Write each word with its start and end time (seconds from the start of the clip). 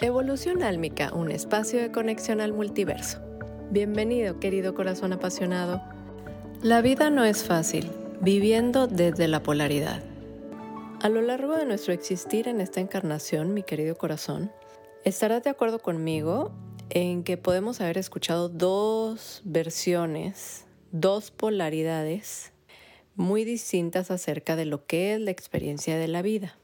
Evolución 0.00 0.62
Álmica, 0.62 1.12
un 1.12 1.30
espacio 1.30 1.80
de 1.80 1.92
conexión 1.92 2.40
al 2.40 2.52
multiverso. 2.52 3.20
Bienvenido, 3.70 4.40
querido 4.40 4.74
corazón 4.74 5.12
apasionado. 5.12 5.82
La 6.62 6.80
vida 6.80 7.10
no 7.10 7.24
es 7.24 7.44
fácil, 7.44 7.90
viviendo 8.20 8.86
desde 8.86 9.28
la 9.28 9.42
polaridad. 9.42 10.02
A 11.00 11.08
lo 11.08 11.22
largo 11.22 11.56
de 11.56 11.66
nuestro 11.66 11.92
existir 11.92 12.48
en 12.48 12.60
esta 12.60 12.80
encarnación, 12.80 13.54
mi 13.54 13.62
querido 13.62 13.96
corazón, 13.96 14.50
estarás 15.04 15.42
de 15.44 15.50
acuerdo 15.50 15.78
conmigo 15.78 16.52
en 16.90 17.22
que 17.22 17.36
podemos 17.36 17.80
haber 17.80 17.98
escuchado 17.98 18.48
dos 18.48 19.42
versiones, 19.44 20.64
dos 20.90 21.30
polaridades 21.30 22.52
muy 23.14 23.44
distintas 23.44 24.10
acerca 24.10 24.56
de 24.56 24.64
lo 24.64 24.86
que 24.86 25.14
es 25.14 25.20
la 25.20 25.30
experiencia 25.30 25.96
de 25.96 26.08
la 26.08 26.22
vida. 26.22 26.58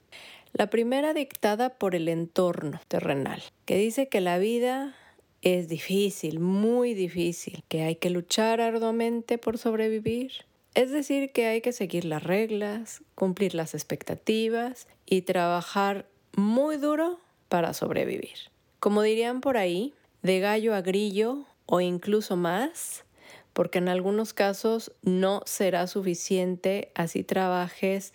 La 0.53 0.71
primera 0.71 1.15
dictada 1.15 1.71
por 1.71 1.95
el 1.95 2.09
entorno 2.09 2.81
terrenal, 2.89 3.43
que 3.65 3.77
dice 3.77 4.09
que 4.09 4.21
la 4.21 4.39
vida 4.39 4.95
es 5.43 5.69
difícil, 5.69 6.41
muy 6.41 6.95
difícil, 6.95 7.63
que 7.69 7.83
hay 7.83 7.97
que 7.97 8.11
luchar 8.11 8.61
arduamente 8.61 9.39
por 9.39 9.59
sobrevivir. 9.59 10.33
Es 10.75 10.91
decir, 10.91 11.33
que 11.33 11.47
hay 11.47 11.61
que 11.61 11.73
seguir 11.73 12.05
las 12.05 12.23
reglas, 12.23 13.03
cumplir 13.15 13.55
las 13.55 13.75
expectativas 13.75 14.89
y 15.07 15.23
trabajar 15.23 16.07
muy 16.35 16.77
duro 16.77 17.21
para 17.49 17.75
sobrevivir. 17.75 18.51
Como 18.81 19.03
dirían 19.03 19.41
por 19.41 19.57
ahí, 19.57 19.95
de 20.23 20.41
gallo 20.41 20.75
a 20.75 20.83
grillo 20.83 21.47
o 21.67 21.81
incluso 21.81 22.37
más, 22.37 23.05
porque 23.53 23.79
en 23.79 23.89
algunos 23.89 24.33
casos 24.33 24.93
no 25.03 25.43
será 25.47 25.87
suficiente 25.87 26.91
así 26.95 27.25
trabajes 27.25 28.15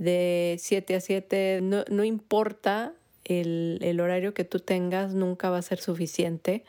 de 0.00 0.56
7 0.58 0.94
a 0.96 1.00
7, 1.00 1.60
no, 1.62 2.04
importa 2.04 2.94
el, 3.24 3.78
el 3.82 4.00
horario 4.00 4.32
que 4.32 4.44
tú 4.44 4.58
tengas, 4.58 5.12
nunca 5.12 5.50
va 5.50 5.58
a 5.58 5.62
ser 5.62 5.78
suficiente. 5.78 6.64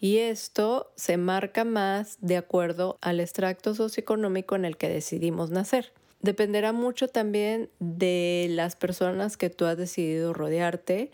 Y 0.00 0.16
esto 0.18 0.90
se 0.96 1.18
marca 1.18 1.64
más 1.64 2.16
de 2.22 2.38
acuerdo 2.38 2.98
al 3.02 3.20
extracto 3.20 3.74
socioeconómico 3.74 4.56
en 4.56 4.64
el 4.64 4.78
que 4.78 4.88
decidimos 4.88 5.50
nacer. 5.50 5.92
Dependerá 6.22 6.72
mucho 6.72 7.08
también 7.08 7.68
de 7.80 8.46
las 8.50 8.76
personas 8.76 9.36
que 9.36 9.50
tú 9.50 9.66
has 9.66 9.76
decidido 9.76 10.32
rodearte 10.32 11.12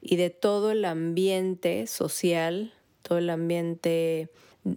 y 0.00 0.16
de 0.16 0.30
todo 0.30 0.70
el 0.70 0.86
ambiente 0.86 1.86
social, 1.86 2.72
todo 3.02 3.18
el 3.18 3.28
ambiente 3.28 4.30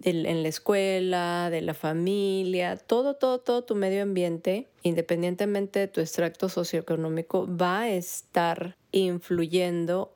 en 0.04 0.42
la 0.42 0.48
escuela, 0.48 1.48
de 1.50 1.60
la 1.62 1.74
familia, 1.74 2.76
todo, 2.76 3.14
todo, 3.14 3.40
todo 3.40 3.64
tu 3.64 3.74
medio 3.74 4.02
ambiente, 4.02 4.68
independientemente 4.82 5.80
de 5.80 5.88
tu 5.88 6.00
extracto 6.00 6.48
socioeconómico, 6.48 7.48
va 7.56 7.82
a 7.82 7.90
estar 7.90 8.76
influyendo 8.92 10.14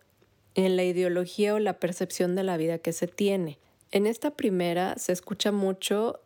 en 0.54 0.76
la 0.76 0.84
ideología 0.84 1.54
o 1.54 1.58
la 1.58 1.80
percepción 1.80 2.36
de 2.36 2.44
la 2.44 2.56
vida 2.56 2.78
que 2.78 2.92
se 2.92 3.08
tiene. 3.08 3.58
En 3.90 4.06
esta 4.06 4.30
primera 4.32 4.96
se 4.96 5.12
escucha 5.12 5.52
mucho 5.52 6.20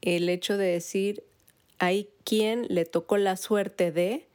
el 0.00 0.28
hecho 0.28 0.56
de 0.56 0.66
decir 0.66 1.24
hay 1.78 2.10
quien 2.24 2.66
le 2.68 2.84
tocó 2.84 3.16
la 3.16 3.36
suerte 3.36 3.92
de 3.92 4.26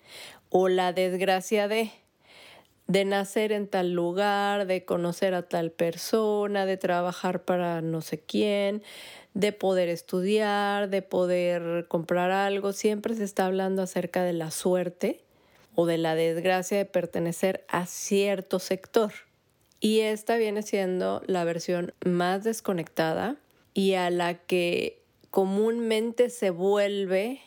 o 0.49 0.67
la 0.67 0.93
desgracia 0.93 1.67
de 1.67 1.91
de 2.87 3.05
nacer 3.05 3.51
en 3.51 3.67
tal 3.67 3.93
lugar, 3.93 4.67
de 4.67 4.85
conocer 4.85 5.33
a 5.33 5.43
tal 5.43 5.71
persona, 5.71 6.65
de 6.65 6.77
trabajar 6.77 7.43
para 7.43 7.81
no 7.81 8.01
sé 8.01 8.19
quién, 8.19 8.83
de 9.33 9.51
poder 9.51 9.89
estudiar, 9.89 10.89
de 10.89 11.01
poder 11.01 11.87
comprar 11.87 12.31
algo. 12.31 12.73
Siempre 12.73 13.15
se 13.15 13.23
está 13.23 13.45
hablando 13.45 13.81
acerca 13.81 14.23
de 14.23 14.33
la 14.33 14.51
suerte 14.51 15.21
o 15.73 15.85
de 15.85 15.97
la 15.97 16.15
desgracia 16.15 16.77
de 16.77 16.85
pertenecer 16.85 17.65
a 17.67 17.85
cierto 17.85 18.59
sector. 18.59 19.11
Y 19.79 20.01
esta 20.01 20.37
viene 20.37 20.63
siendo 20.63 21.21
la 21.27 21.43
versión 21.43 21.93
más 22.03 22.43
desconectada 22.43 23.35
y 23.73 23.93
a 23.95 24.09
la 24.09 24.35
que 24.35 25.01
comúnmente 25.31 26.29
se 26.29 26.49
vuelve 26.49 27.41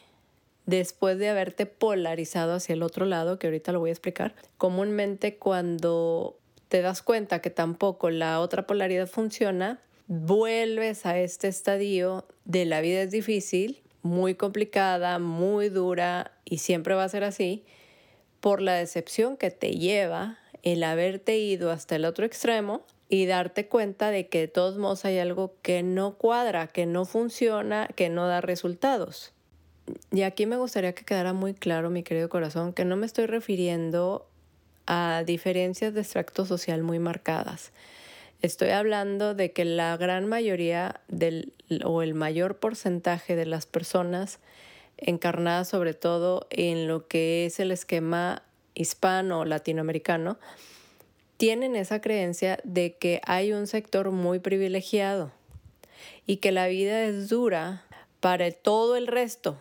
después 0.69 1.19
de 1.19 1.31
haberte 1.31 1.65
polarizado 1.65 2.53
hacia 2.53 2.75
el 2.75 2.83
otro 2.83 3.07
lado, 3.07 3.39
que 3.39 3.47
ahorita 3.47 3.73
lo 3.73 3.81
voy 3.81 3.89
a 3.89 3.93
explicar, 3.95 4.35
comúnmente 4.59 5.37
cuando 5.37 6.37
te 6.69 6.83
das 6.83 7.01
cuenta 7.01 7.41
que 7.41 7.49
tampoco 7.49 8.11
la 8.11 8.39
otra 8.39 8.67
polaridad 8.67 9.07
funciona, 9.07 9.81
vuelves 10.09 11.07
a 11.07 11.19
este 11.19 11.49
estadio 11.49 12.27
de 12.45 12.67
la 12.67 12.83
vida 12.83 13.01
es 13.01 13.11
difícil, 13.11 13.81
muy 14.03 14.35
complicada, 14.35 15.19
muy 15.19 15.71
dura 15.71 16.33
y 16.45 16.59
siempre 16.59 16.95
va 16.95 17.05
a 17.05 17.09
ser 17.09 17.25
así, 17.25 17.65
por 18.41 18.61
la 18.61 18.75
decepción 18.75 19.39
que 19.39 19.51
te 19.51 19.71
lleva 19.71 20.37
el 20.63 20.85
haberte 20.85 21.39
ido 21.39 21.71
hasta 21.71 21.97
el 21.97 22.05
otro 22.05 22.27
extremo 22.27 22.83
y 23.09 23.25
darte 23.25 23.69
cuenta 23.69 24.11
de 24.11 24.29
que 24.29 24.41
de 24.41 24.49
todos 24.49 24.77
modos 24.77 25.07
hay 25.07 25.19
algo 25.19 25.55
que 25.63 25.83
no 25.83 26.19
cuadra, 26.19 26.67
que 26.67 26.85
no 26.85 27.07
funciona, 27.07 27.89
que 27.97 28.11
no 28.11 28.27
da 28.27 28.43
resultados. 28.43 29.33
Y 30.13 30.23
aquí 30.23 30.47
me 30.47 30.57
gustaría 30.57 30.95
que 30.95 31.05
quedara 31.05 31.33
muy 31.33 31.55
claro, 31.55 31.91
mi 31.91 32.03
querido 32.03 32.29
corazón, 32.29 32.73
que 32.73 32.85
no 32.85 32.97
me 32.97 33.07
estoy 33.07 33.27
refiriendo 33.27 34.27
a 34.87 35.23
diferencias 35.27 35.95
de 35.95 36.01
extracto 36.01 36.47
social 36.47 36.83
muy 36.83 36.99
marcadas. 36.99 37.73
Estoy 38.41 38.71
hablando 38.71 39.35
de 39.35 39.53
que 39.53 39.65
la 39.65 39.97
gran 39.97 40.27
mayoría 40.27 41.01
del, 41.09 41.53
o 41.85 42.03
el 42.03 42.15
mayor 42.15 42.57
porcentaje 42.57 43.37
de 43.37 43.47
las 43.47 43.67
personas 43.67 44.39
encarnadas 44.97 45.69
sobre 45.69 45.95
todo 45.95 46.47
en 46.51 46.89
lo 46.89 47.07
que 47.07 47.47
es 47.47 47.61
el 47.61 47.71
esquema 47.71 48.43
hispano 48.75 49.41
o 49.41 49.45
latinoamericano, 49.45 50.39
tienen 51.37 51.77
esa 51.77 52.01
creencia 52.01 52.59
de 52.65 52.97
que 52.97 53.21
hay 53.25 53.53
un 53.53 53.67
sector 53.67 54.11
muy 54.11 54.41
privilegiado 54.41 55.31
y 56.27 56.39
que 56.39 56.53
la 56.53 56.67
vida 56.67 57.05
es 57.05 57.29
dura 57.29 57.85
para 58.21 58.51
todo 58.51 58.97
el 58.97 59.07
resto, 59.07 59.59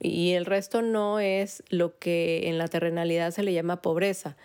y 0.00 0.32
el 0.32 0.46
resto 0.46 0.82
no 0.82 1.20
es 1.20 1.62
lo 1.68 1.98
que 1.98 2.48
en 2.48 2.58
la 2.58 2.68
terrenalidad 2.68 3.30
se 3.30 3.42
le 3.42 3.52
llama 3.52 3.82
pobreza. 3.82 4.36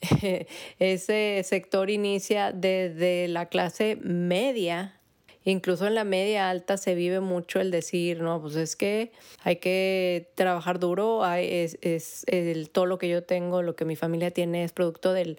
Ese 0.78 1.42
sector 1.44 1.90
inicia 1.90 2.52
desde 2.52 3.28
la 3.28 3.46
clase 3.46 3.96
media 4.02 5.00
Incluso 5.44 5.86
en 5.86 5.94
la 5.94 6.04
media 6.04 6.48
alta 6.48 6.78
se 6.78 6.94
vive 6.94 7.20
mucho 7.20 7.60
el 7.60 7.70
decir, 7.70 8.20
no, 8.20 8.40
pues 8.40 8.56
es 8.56 8.76
que 8.76 9.12
hay 9.42 9.56
que 9.56 10.30
trabajar 10.36 10.78
duro, 10.78 11.22
es, 11.34 11.76
es 11.82 12.24
el, 12.28 12.70
todo 12.70 12.86
lo 12.86 12.96
que 12.96 13.10
yo 13.10 13.22
tengo, 13.22 13.60
lo 13.60 13.76
que 13.76 13.84
mi 13.84 13.94
familia 13.94 14.30
tiene 14.30 14.64
es 14.64 14.72
producto 14.72 15.12
del 15.12 15.38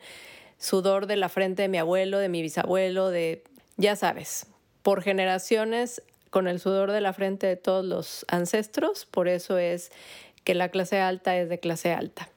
sudor 0.60 1.08
de 1.08 1.16
la 1.16 1.28
frente 1.28 1.64
de 1.64 1.70
mi 1.70 1.80
abuelo, 1.80 2.20
de 2.20 2.30
mi 2.30 2.44
bisabuelo, 2.44 3.10
de, 3.10 3.44
ya 3.78 3.96
sabes, 3.96 4.46
por 4.84 5.02
generaciones 5.02 6.04
con 6.36 6.50
el 6.50 6.60
sudor 6.60 6.92
de 6.92 7.00
la 7.00 7.14
frente 7.14 7.48
de 7.48 7.56
todos 7.56 7.86
los 7.86 8.26
ancestros, 8.28 9.06
por 9.06 9.30
eso 9.30 9.58
es 9.58 9.94
que 10.44 10.54
la 10.54 10.68
clase 10.68 11.00
alta 11.00 11.38
es 11.38 11.48
de 11.48 11.62
clase 11.62 11.94
alta. 11.94 12.28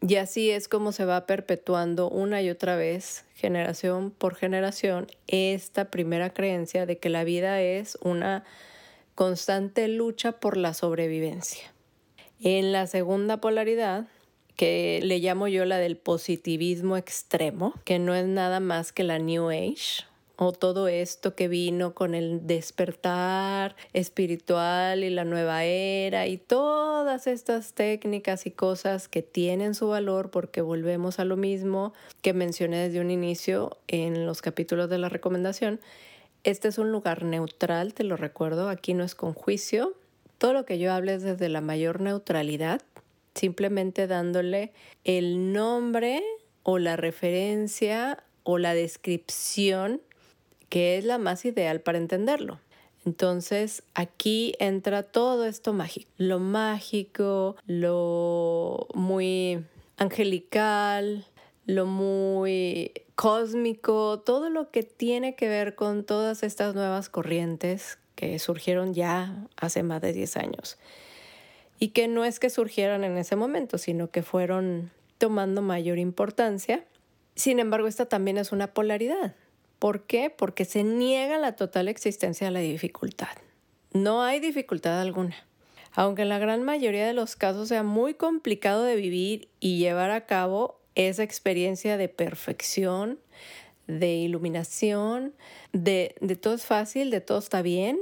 Y 0.00 0.14
así 0.14 0.52
es 0.52 0.68
como 0.68 0.92
se 0.92 1.04
va 1.04 1.26
perpetuando 1.26 2.08
una 2.08 2.42
y 2.42 2.48
otra 2.48 2.76
vez, 2.76 3.24
generación 3.34 4.12
por 4.12 4.36
generación, 4.36 5.08
esta 5.26 5.90
primera 5.90 6.32
creencia 6.32 6.86
de 6.86 6.98
que 6.98 7.08
la 7.08 7.24
vida 7.24 7.60
es 7.60 7.98
una 8.02 8.44
constante 9.16 9.88
lucha 9.88 10.38
por 10.38 10.56
la 10.56 10.72
sobrevivencia. 10.72 11.72
En 12.40 12.70
la 12.70 12.86
segunda 12.86 13.38
polaridad, 13.38 14.06
que 14.54 15.00
le 15.02 15.18
llamo 15.18 15.48
yo 15.48 15.64
la 15.64 15.78
del 15.78 15.96
positivismo 15.96 16.96
extremo, 16.96 17.74
que 17.84 17.98
no 17.98 18.14
es 18.14 18.28
nada 18.28 18.60
más 18.60 18.92
que 18.92 19.02
la 19.02 19.18
New 19.18 19.50
Age, 19.50 20.04
o 20.42 20.52
todo 20.52 20.88
esto 20.88 21.34
que 21.34 21.48
vino 21.48 21.92
con 21.92 22.14
el 22.14 22.46
despertar 22.46 23.76
espiritual 23.92 25.04
y 25.04 25.10
la 25.10 25.26
nueva 25.26 25.64
era 25.64 26.26
y 26.28 26.38
todas 26.38 27.26
estas 27.26 27.74
técnicas 27.74 28.46
y 28.46 28.50
cosas 28.50 29.06
que 29.06 29.20
tienen 29.20 29.74
su 29.74 29.88
valor 29.88 30.30
porque 30.30 30.62
volvemos 30.62 31.18
a 31.18 31.26
lo 31.26 31.36
mismo 31.36 31.92
que 32.22 32.32
mencioné 32.32 32.78
desde 32.78 33.02
un 33.02 33.10
inicio 33.10 33.76
en 33.86 34.24
los 34.24 34.40
capítulos 34.40 34.88
de 34.88 34.96
la 34.96 35.10
recomendación. 35.10 35.78
Este 36.42 36.68
es 36.68 36.78
un 36.78 36.90
lugar 36.90 37.22
neutral, 37.22 37.92
te 37.92 38.02
lo 38.02 38.16
recuerdo, 38.16 38.70
aquí 38.70 38.94
no 38.94 39.04
es 39.04 39.14
con 39.14 39.34
juicio. 39.34 39.92
Todo 40.38 40.54
lo 40.54 40.64
que 40.64 40.78
yo 40.78 40.90
hable 40.90 41.12
es 41.12 41.22
desde 41.22 41.50
la 41.50 41.60
mayor 41.60 42.00
neutralidad, 42.00 42.80
simplemente 43.34 44.06
dándole 44.06 44.72
el 45.04 45.52
nombre 45.52 46.22
o 46.62 46.78
la 46.78 46.96
referencia 46.96 48.24
o 48.42 48.56
la 48.56 48.72
descripción 48.72 50.00
que 50.70 50.96
es 50.96 51.04
la 51.04 51.18
más 51.18 51.44
ideal 51.44 51.82
para 51.82 51.98
entenderlo. 51.98 52.58
Entonces 53.04 53.82
aquí 53.94 54.54
entra 54.58 55.02
todo 55.02 55.44
esto 55.44 55.72
mágico, 55.72 56.10
lo 56.16 56.38
mágico, 56.38 57.56
lo 57.66 58.88
muy 58.94 59.64
angelical, 59.98 61.26
lo 61.66 61.86
muy 61.86 62.92
cósmico, 63.14 64.20
todo 64.20 64.48
lo 64.50 64.70
que 64.70 64.82
tiene 64.82 65.34
que 65.34 65.48
ver 65.48 65.74
con 65.74 66.04
todas 66.04 66.42
estas 66.42 66.74
nuevas 66.74 67.08
corrientes 67.08 67.98
que 68.14 68.38
surgieron 68.38 68.92
ya 68.94 69.46
hace 69.56 69.82
más 69.82 70.00
de 70.00 70.12
10 70.12 70.36
años. 70.36 70.78
Y 71.78 71.88
que 71.88 72.08
no 72.08 72.24
es 72.26 72.38
que 72.38 72.50
surgieran 72.50 73.04
en 73.04 73.16
ese 73.16 73.36
momento, 73.36 73.78
sino 73.78 74.10
que 74.10 74.22
fueron 74.22 74.90
tomando 75.16 75.62
mayor 75.62 75.98
importancia 75.98 76.84
Sin 77.34 77.58
embargo, 77.58 77.86
esta 77.86 78.06
también 78.06 78.36
es 78.36 78.52
una 78.52 78.74
polaridad. 78.74 79.34
¿Por 79.80 80.02
qué? 80.02 80.28
Porque 80.28 80.66
se 80.66 80.84
niega 80.84 81.38
la 81.38 81.56
total 81.56 81.88
existencia 81.88 82.46
de 82.46 82.50
la 82.52 82.60
dificultad. 82.60 83.36
No 83.92 84.22
hay 84.22 84.38
dificultad 84.38 85.00
alguna. 85.00 85.34
Aunque 85.94 86.22
en 86.22 86.28
la 86.28 86.38
gran 86.38 86.62
mayoría 86.62 87.06
de 87.06 87.14
los 87.14 87.34
casos 87.34 87.68
sea 87.68 87.82
muy 87.82 88.12
complicado 88.12 88.84
de 88.84 88.94
vivir 88.94 89.48
y 89.58 89.78
llevar 89.78 90.10
a 90.10 90.26
cabo 90.26 90.78
esa 90.94 91.22
experiencia 91.22 91.96
de 91.96 92.10
perfección, 92.10 93.18
de 93.86 94.16
iluminación, 94.16 95.32
de, 95.72 96.14
de 96.20 96.36
todo 96.36 96.54
es 96.54 96.66
fácil, 96.66 97.10
de 97.10 97.22
todo 97.22 97.38
está 97.38 97.62
bien, 97.62 97.98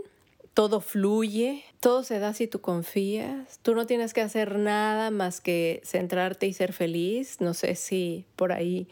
todo 0.55 0.81
fluye, 0.81 1.63
todo 1.79 2.03
se 2.03 2.19
da 2.19 2.35
si 2.35 2.49
tú 2.49 2.61
confías, 2.61 3.61
tú 3.63 3.77
no 3.77 3.87
tienes 3.87 4.13
que 4.15 4.21
hacer 4.21 4.59
nada 4.59 5.13
más 5.13 5.41
que 5.41 5.81
centrarte 5.85 6.49
y 6.49 6.53
ser 6.53 6.73
feliz. 6.73 7.41
No 7.41 7.55
sé 7.55 7.77
si 7.77 8.25
por 8.35 8.51
ahí 8.51 8.89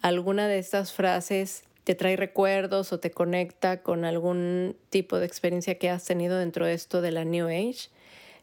alguna 0.00 0.48
de 0.48 0.58
estas 0.58 0.94
frases 0.94 1.64
te 1.84 1.94
trae 1.94 2.16
recuerdos 2.16 2.92
o 2.92 3.00
te 3.00 3.10
conecta 3.10 3.82
con 3.82 4.04
algún 4.04 4.76
tipo 4.90 5.18
de 5.18 5.26
experiencia 5.26 5.78
que 5.78 5.90
has 5.90 6.04
tenido 6.04 6.38
dentro 6.38 6.66
de 6.66 6.74
esto 6.74 7.00
de 7.00 7.10
la 7.10 7.24
New 7.24 7.46
Age. 7.46 7.88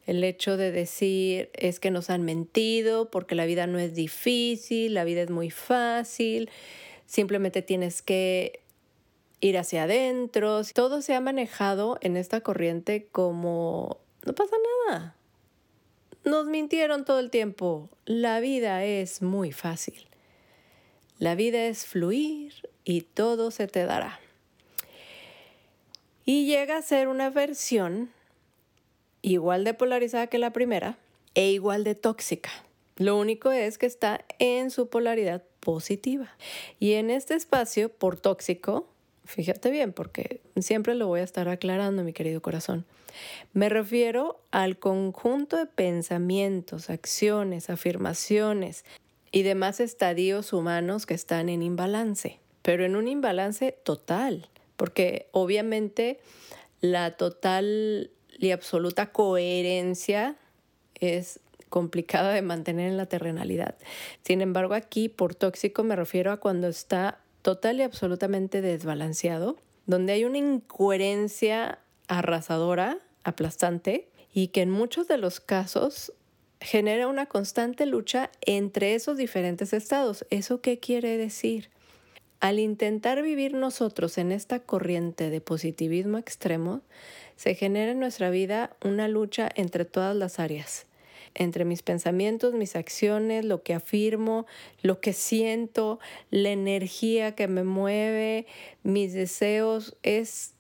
El 0.06 0.24
hecho 0.24 0.58
de 0.58 0.72
decir 0.72 1.50
es 1.54 1.80
que 1.80 1.92
nos 1.92 2.10
han 2.10 2.24
mentido 2.24 3.12
porque 3.12 3.36
la 3.36 3.46
vida 3.46 3.68
no 3.68 3.78
es 3.78 3.94
difícil, 3.94 4.94
la 4.94 5.04
vida 5.04 5.22
es 5.22 5.30
muy 5.30 5.52
fácil, 5.52 6.50
simplemente 7.06 7.62
tienes 7.62 8.02
que 8.02 8.62
ir 9.42 9.58
hacia 9.58 9.84
adentro. 9.84 10.62
Todo 10.74 11.02
se 11.02 11.14
ha 11.14 11.22
manejado 11.22 11.98
en 12.02 12.18
esta 12.18 12.42
corriente 12.42 13.08
como 13.12 14.00
no 14.26 14.34
pasa 14.34 14.56
nada. 14.88 15.16
Nos 16.24 16.48
mintieron 16.48 17.06
todo 17.06 17.20
el 17.20 17.30
tiempo. 17.30 17.90
La 18.06 18.40
vida 18.40 18.84
es 18.84 19.22
muy 19.22 19.52
fácil. 19.52 20.08
La 21.20 21.36
vida 21.36 21.66
es 21.66 21.86
fluir 21.86 22.54
y 22.88 23.02
todo 23.02 23.52
se 23.52 23.68
te 23.68 23.86
dará. 23.86 24.22
Y 26.24 26.46
llega 26.46 26.78
a 26.78 26.82
ser 26.82 27.10
una 27.10 27.30
versión 27.30 28.10
igual 29.22 29.66
de 29.66 29.74
polarizada 29.74 30.28
que 30.28 30.38
la 30.38 30.54
primera 30.54 30.98
e 31.36 31.52
igual 31.52 31.84
de 31.84 31.96
tóxica. 31.96 32.50
Lo 32.96 33.18
único 33.18 33.52
es 33.52 33.78
que 33.78 33.86
está 33.86 34.24
en 34.40 34.72
su 34.72 34.88
polaridad 34.88 35.44
positiva. 35.60 36.34
Y 36.80 36.94
en 36.94 37.10
este 37.10 37.36
espacio, 37.36 37.90
por 37.90 38.18
tóxico, 38.18 38.88
fíjate 39.26 39.70
bien, 39.70 39.92
porque 39.92 40.40
siempre 40.56 40.96
lo 40.96 41.08
voy 41.08 41.20
a 41.20 41.24
estar 41.24 41.50
aclarando, 41.50 42.04
mi 42.04 42.14
querido 42.14 42.42
corazón, 42.42 42.86
me 43.52 43.68
refiero 43.68 44.40
al 44.52 44.80
conjunto 44.80 45.58
de 45.58 45.66
pensamientos, 45.66 46.90
acciones, 46.90 47.70
afirmaciones 47.70 48.86
y 49.32 49.44
demás 49.44 49.82
estadios 49.82 50.54
humanos 50.54 51.06
que 51.06 51.16
están 51.16 51.50
en 51.50 51.64
imbalance, 51.64 52.40
pero 52.68 52.84
en 52.84 52.98
un 52.98 53.08
imbalance 53.08 53.80
total, 53.84 54.50
porque 54.76 55.30
obviamente 55.32 56.20
la 56.82 57.16
total 57.16 58.12
y 58.38 58.52
absoluta 58.52 59.14
coherencia 59.14 60.36
es 60.96 61.40
complicada 61.70 62.34
de 62.34 62.42
mantener 62.42 62.90
en 62.90 62.98
la 62.98 63.06
terrenalidad. 63.06 63.78
Sin 64.22 64.42
embargo, 64.42 64.74
aquí 64.74 65.08
por 65.08 65.34
tóxico 65.34 65.86
me 65.86 65.96
refiero 65.96 66.34
a 66.34 66.42
cuando 66.42 66.68
está 66.68 67.22
total 67.42 67.80
y 67.80 67.84
absolutamente 67.84 68.60
desbalanceado, 68.60 69.56
donde 69.86 70.12
hay 70.12 70.26
una 70.26 70.40
incoherencia 70.40 71.80
arrasadora, 72.10 72.98
aplastante, 73.24 74.10
y 74.34 74.50
que 74.50 74.62
en 74.62 74.72
muchos 74.72 75.08
de 75.08 75.18
los 75.18 75.40
casos 75.40 76.12
genera 76.60 77.08
una 77.08 77.28
constante 77.28 77.86
lucha 77.86 78.30
entre 78.42 78.94
esos 78.94 79.16
diferentes 79.16 79.72
estados. 79.72 80.26
¿Eso 80.32 80.60
qué 80.60 80.80
quiere 80.80 81.16
decir? 81.16 81.70
Al 82.40 82.60
intentar 82.60 83.24
vivir 83.24 83.54
nosotros 83.54 84.20
en 84.20 84.32
esta 84.32 84.60
corriente 84.60 85.32
de 85.32 85.42
positivismo 85.42 86.20
extremo, 86.20 86.82
se 87.36 87.56
genera 87.56 87.92
en 87.92 88.00
nuestra 88.00 88.30
vida 88.30 88.76
una 88.86 89.08
lucha 89.08 89.50
entre 89.56 89.86
todas 89.86 90.16
las 90.16 90.40
áreas, 90.40 90.86
entre 91.34 91.66
mis 91.66 91.82
pensamientos, 91.82 92.54
mis 92.54 92.76
acciones, 92.76 93.44
lo 93.44 93.64
que 93.64 93.74
afirmo, 93.74 94.46
lo 94.84 95.02
que 95.02 95.14
siento, 95.14 96.00
la 96.30 96.50
energía 96.50 97.34
que 97.34 97.48
me 97.48 97.64
mueve, 97.64 98.46
mis 98.84 99.14
deseos. 99.14 99.98
Es 100.04 100.54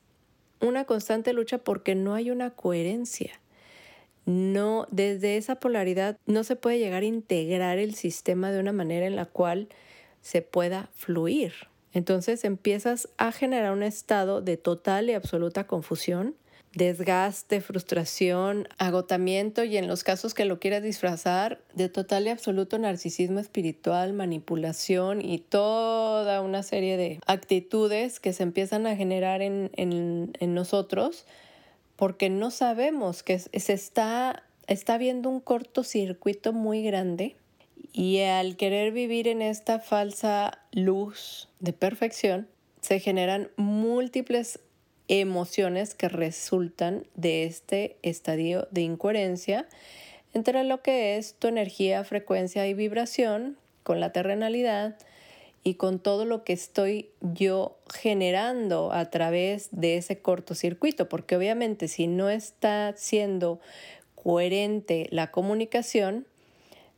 una 0.60 0.86
constante 0.86 1.32
lucha 1.32 1.60
porque 1.60 1.94
no 1.94 2.16
hay 2.16 2.32
una 2.32 2.50
coherencia. 2.52 3.40
No, 4.26 4.88
desde 4.90 5.38
esa 5.38 5.60
polaridad 5.60 6.18
no 6.26 6.44
se 6.44 6.56
puede 6.56 6.80
llegar 6.80 7.04
a 7.04 7.06
integrar 7.06 7.78
el 7.78 7.94
sistema 7.94 8.52
de 8.52 8.60
una 8.60 8.74
manera 8.74 9.06
en 9.06 9.16
la 9.16 9.26
cual 9.26 9.70
se 10.22 10.42
pueda 10.42 10.90
fluir. 10.94 11.54
Entonces 11.94 12.44
empiezas 12.44 13.10
a 13.18 13.32
generar 13.32 13.72
un 13.72 13.84
estado 13.84 14.42
de 14.42 14.58
total 14.58 15.10
y 15.10 15.14
absoluta 15.14 15.66
confusión, 15.66 16.36
desgaste, 16.74 17.60
frustración, 17.62 18.68
agotamiento 18.78 19.64
y 19.64 19.78
en 19.78 19.88
los 19.88 20.04
casos 20.04 20.34
que 20.34 20.46
lo 20.46 20.60
quieras 20.60 20.84
disfrazar, 20.84 21.60
de 21.74 21.90
total 21.90 22.28
y 22.28 22.30
absoluto 22.30 22.78
narcisismo 22.78 23.40
espiritual, 23.40 24.14
manipulación 24.14 25.22
y 25.24 25.40
toda 25.40 26.42
una 26.42 26.62
serie 26.62 26.98
de 26.98 27.20
actitudes 27.26 28.20
que 28.20 28.34
se 28.34 28.44
empiezan 28.44 28.86
a 28.86 28.96
generar 28.96 29.42
en, 29.42 29.72
en 29.76 30.54
nosotros 30.54 31.26
porque 31.98 32.30
no 32.30 32.52
sabemos 32.52 33.24
que 33.24 33.40
se 33.40 33.74
está, 33.74 34.44
está 34.68 34.98
viendo 34.98 35.30
un 35.30 35.42
cortocircuito 35.42 36.54
muy 36.54 36.84
grande 36.84 37.36
y 37.98 38.20
al 38.22 38.58
querer 38.58 38.92
vivir 38.92 39.28
en 39.28 39.42
esta 39.42 39.80
falsa 39.80 40.60
luz 40.72 41.50
de 41.60 41.74
perfección, 41.74 42.48
se 42.80 43.00
generan 43.00 43.50
múltiples 43.58 44.60
emociones 45.08 45.96
que 45.96 46.08
resultan 46.08 47.08
de 47.16 47.46
este 47.46 47.98
estadio 48.04 48.68
de 48.70 48.82
incoherencia 48.82 49.68
entre 50.36 50.64
lo 50.64 50.84
que 50.84 51.18
es 51.18 51.34
tu 51.40 51.48
energía, 51.48 52.04
frecuencia 52.04 52.68
y 52.68 52.76
vibración 52.76 53.58
con 53.82 54.00
la 54.00 54.12
terrenalidad 54.12 54.96
y 55.64 55.74
con 55.74 55.98
todo 55.98 56.26
lo 56.26 56.44
que 56.44 56.54
estoy 56.54 57.10
yo 57.22 57.80
generando 57.92 58.94
a 58.94 59.10
través 59.10 59.70
de 59.72 59.98
ese 59.98 60.20
cortocircuito, 60.20 61.10
porque 61.10 61.36
obviamente 61.36 61.88
si 61.88 62.06
no 62.06 62.30
está 62.30 62.94
siendo 62.96 63.60
coherente 64.14 65.08
la 65.10 65.32
comunicación, 65.32 66.28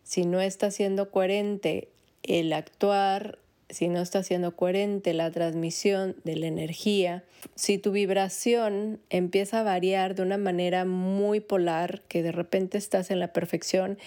si 0.10 0.26
no 0.26 0.42
está 0.42 0.72
siendo 0.72 1.12
coherente 1.12 1.88
el 2.24 2.52
actuar, 2.54 3.38
si 3.70 3.90
no 3.90 4.02
está 4.02 4.24
siendo 4.24 4.56
coherente 4.56 5.14
la 5.14 5.30
transmisión 5.30 6.16
de 6.24 6.36
la 6.36 6.48
energía, 6.48 7.24
si 7.54 7.78
tu 7.78 7.92
vibración 7.92 9.00
empieza 9.12 9.60
a 9.60 9.64
variar 9.64 10.16
de 10.16 10.24
una 10.24 10.40
manera 10.40 10.83
muy 10.83 11.42
polar, 11.42 12.02
que 12.07 12.24
de 12.24 12.31
repente 12.31 12.80
estás 12.80 13.12
en 13.12 13.19
la 13.19 13.33
perfección, 13.33 14.00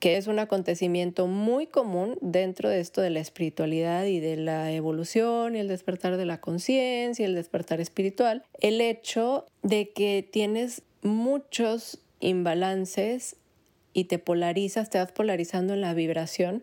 que 0.00 0.16
es 0.16 0.26
un 0.26 0.40
acontecimiento 0.40 1.28
muy 1.28 1.68
común 1.68 2.18
dentro 2.20 2.68
de 2.68 2.80
esto 2.80 3.00
de 3.00 3.10
la 3.10 3.20
espiritualidad 3.20 4.06
y 4.06 4.18
de 4.18 4.36
la 4.36 4.72
evolución 4.72 5.54
y 5.54 5.60
el 5.60 5.68
despertar 5.68 6.16
de 6.16 6.26
la 6.26 6.40
conciencia 6.40 7.22
y 7.22 7.26
el 7.26 7.36
despertar 7.36 7.80
espiritual, 7.80 8.42
el 8.60 8.80
hecho 8.80 9.46
de 9.62 9.90
que 9.90 10.28
tienes 10.28 10.82
muchos 11.02 12.00
imbalances 12.18 13.36
y 13.94 14.04
te 14.04 14.18
polarizas, 14.18 14.90
te 14.90 14.98
vas 14.98 15.12
polarizando 15.12 15.72
en 15.72 15.80
la 15.80 15.94
vibración. 15.94 16.62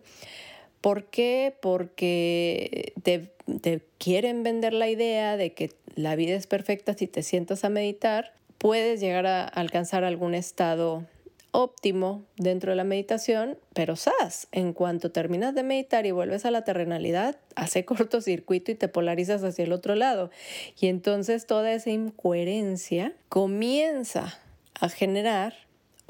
¿Por 0.82 1.06
qué? 1.06 1.56
Porque 1.62 2.94
te, 3.02 3.32
te, 3.62 3.82
quieren 3.98 4.44
vender 4.44 4.74
la 4.74 4.90
idea 4.90 5.38
de 5.38 5.54
que 5.54 5.72
la 5.96 6.16
vida 6.16 6.36
es 6.36 6.48
perfecta 6.48 6.94
si 6.94 7.08
te 7.08 7.24
sientas 7.24 7.64
a 7.64 7.70
meditar. 7.70 8.34
Puedes 8.58 9.00
llegar 9.00 9.26
a 9.26 9.46
alcanzar 9.46 10.04
algún 10.04 10.36
estado 10.36 11.06
óptimo 11.52 12.24
dentro 12.38 12.72
de 12.72 12.78
la 12.78 12.84
meditación, 12.84 13.58
pero 13.74 13.96
sas, 13.96 14.48
en 14.52 14.74
cuanto 14.74 15.12
terminas 15.12 15.54
de 15.54 15.64
meditar 15.64 16.06
y 16.06 16.12
vuelves 16.12 16.46
a 16.46 16.52
la 16.52 16.64
terrenalidad, 16.64 17.38
hace 17.56 17.86
cortocircuito 17.86 18.72
y 18.72 18.76
te 18.76 18.88
polarizas 18.88 19.44
hacia 19.44 19.66
el 19.66 19.74
otro 19.74 19.96
lado. 19.96 20.32
Y 20.80 20.88
entonces 20.88 21.46
toda 21.46 21.74
esa 21.74 21.90
incoherencia 21.90 23.14
comienza 23.30 24.40
a 24.80 24.90
generar 24.90 25.54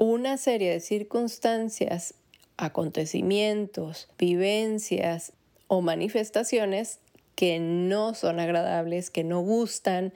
una 0.02 0.36
serie 0.36 0.72
de 0.72 0.80
circunstancias, 0.80 2.14
acontecimientos, 2.56 4.08
vivencias 4.18 5.32
o 5.68 5.80
manifestaciones 5.80 6.98
que 7.36 7.60
no 7.60 8.12
son 8.14 8.40
agradables, 8.40 9.10
que 9.10 9.22
no 9.22 9.42
gustan, 9.42 10.12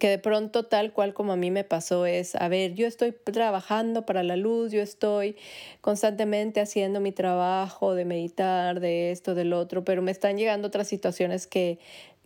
que 0.00 0.08
de 0.08 0.18
pronto 0.18 0.64
tal 0.64 0.92
cual 0.92 1.14
como 1.14 1.34
a 1.34 1.36
mí 1.36 1.52
me 1.52 1.62
pasó 1.62 2.04
es, 2.04 2.34
a 2.34 2.48
ver, 2.48 2.74
yo 2.74 2.88
estoy 2.88 3.12
trabajando 3.12 4.04
para 4.06 4.24
la 4.24 4.34
luz, 4.34 4.72
yo 4.72 4.82
estoy 4.82 5.36
constantemente 5.80 6.60
haciendo 6.60 6.98
mi 6.98 7.12
trabajo 7.12 7.94
de 7.94 8.04
meditar, 8.04 8.80
de 8.80 9.12
esto, 9.12 9.36
del 9.36 9.52
otro, 9.52 9.84
pero 9.84 10.02
me 10.02 10.10
están 10.10 10.36
llegando 10.36 10.66
otras 10.66 10.88
situaciones 10.88 11.46
que, 11.46 11.78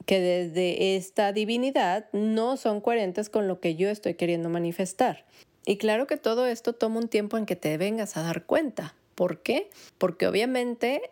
que 0.06 0.18
desde 0.18 0.96
esta 0.96 1.34
divinidad 1.34 2.06
no 2.14 2.56
son 2.56 2.80
coherentes 2.80 3.28
con 3.28 3.48
lo 3.48 3.60
que 3.60 3.74
yo 3.74 3.90
estoy 3.90 4.14
queriendo 4.14 4.48
manifestar. 4.48 5.26
Y 5.66 5.76
claro 5.76 6.06
que 6.06 6.16
todo 6.16 6.46
esto 6.46 6.72
toma 6.72 7.00
un 7.00 7.08
tiempo 7.08 7.36
en 7.36 7.44
que 7.44 7.56
te 7.56 7.76
vengas 7.76 8.16
a 8.16 8.22
dar 8.22 8.44
cuenta. 8.44 8.94
¿Por 9.16 9.42
qué? 9.42 9.68
Porque 9.98 10.28
obviamente 10.28 11.10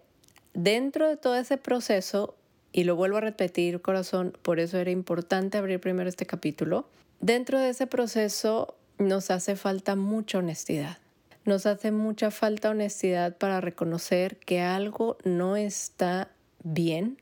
dentro 0.55 1.09
de 1.09 1.17
todo 1.17 1.35
ese 1.35 1.59
proceso, 1.59 2.37
y 2.73 2.85
lo 2.85 2.97
vuelvo 2.97 3.19
a 3.19 3.21
repetir, 3.21 3.83
corazón, 3.83 4.39
por 4.43 4.61
eso 4.61 4.79
era 4.79 4.93
importante 4.93 5.59
abrir 5.59 5.81
primero 5.81 6.09
este 6.09 6.25
capítulo, 6.25 6.89
dentro 7.21 7.59
de 7.59 7.71
ese 7.71 7.89
proceso 7.89 8.77
nos 8.99 9.31
hace 9.31 9.57
falta 9.57 9.97
mucha 9.97 10.39
honestidad. 10.39 10.99
Nos 11.45 11.67
hace 11.67 11.91
mucha 11.91 12.31
falta 12.31 12.71
honestidad 12.71 13.37
para 13.37 13.61
reconocer 13.61 14.37
que 14.39 14.61
algo 14.61 15.19
no 15.25 15.57
está 15.57 16.31
bien 16.63 17.19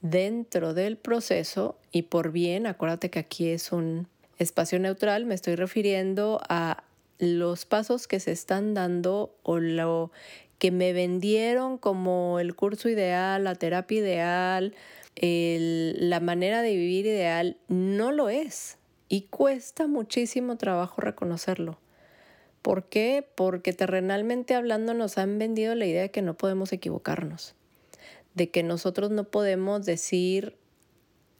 dentro 0.00 0.72
del 0.72 0.96
proceso 0.96 1.78
y 1.90 2.02
por 2.02 2.30
bien, 2.30 2.66
acuérdate 2.66 3.10
que 3.10 3.18
aquí 3.18 3.48
es 3.48 3.72
un 3.72 4.06
espacio 4.38 4.78
neutral, 4.78 5.26
me 5.26 5.34
estoy 5.34 5.54
refiriendo 5.54 6.40
a 6.48 6.84
los 7.18 7.64
pasos 7.64 8.06
que 8.06 8.20
se 8.20 8.32
están 8.32 8.74
dando 8.74 9.34
o 9.42 9.58
lo 9.58 10.10
que 10.58 10.70
me 10.70 10.92
vendieron 10.92 11.78
como 11.78 12.38
el 12.40 12.54
curso 12.54 12.88
ideal, 12.88 13.44
la 13.44 13.54
terapia 13.54 13.98
ideal, 13.98 14.74
la 15.20 16.20
manera 16.20 16.62
de 16.62 16.74
vivir 16.74 17.06
ideal, 17.06 17.56
no 17.68 18.12
lo 18.12 18.28
es. 18.28 18.78
Y 19.08 19.22
cuesta 19.22 19.86
muchísimo 19.86 20.56
trabajo 20.56 21.00
reconocerlo. 21.00 21.78
¿Por 22.62 22.84
qué? 22.88 23.24
Porque 23.36 23.72
terrenalmente 23.72 24.54
hablando 24.54 24.94
nos 24.94 25.18
han 25.18 25.38
vendido 25.38 25.74
la 25.74 25.86
idea 25.86 26.02
de 26.02 26.10
que 26.10 26.22
no 26.22 26.34
podemos 26.34 26.72
equivocarnos, 26.72 27.54
de 28.34 28.50
que 28.50 28.62
nosotros 28.64 29.10
no 29.10 29.24
podemos 29.24 29.86
decir 29.86 30.56